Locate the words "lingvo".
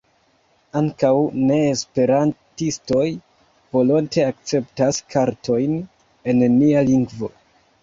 6.93-7.33